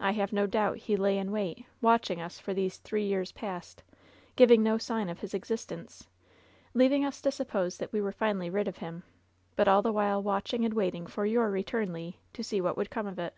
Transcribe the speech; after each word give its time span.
I 0.00 0.10
have 0.10 0.32
no 0.32 0.48
doubt 0.48 0.78
he 0.78 0.96
lay 0.96 1.16
in 1.16 1.30
wait, 1.30 1.64
watch 1.80 2.10
ing 2.10 2.20
us 2.20 2.40
for 2.40 2.52
these 2.52 2.78
three 2.78 3.06
years 3.06 3.30
past, 3.30 3.84
giving 4.34 4.64
no 4.64 4.78
sign 4.78 5.08
of 5.08 5.20
his 5.20 5.32
existence, 5.32 6.08
leaving 6.74 7.04
us 7.04 7.20
to 7.20 7.30
suppose 7.30 7.78
that 7.78 7.92
we 7.92 8.00
were 8.00 8.10
finally 8.10 8.50
rid 8.50 8.66
of 8.66 8.78
him, 8.78 9.04
but 9.54 9.68
all 9.68 9.80
the 9.82 9.92
while 9.92 10.20
watching 10.20 10.64
and 10.64 10.74
waiting 10.74 11.06
for 11.06 11.24
your 11.24 11.50
return, 11.52 11.92
Le, 11.92 12.14
to 12.32 12.42
see 12.42 12.60
what 12.60 12.76
would 12.76 12.90
come 12.90 13.06
of 13.06 13.20
it. 13.20 13.32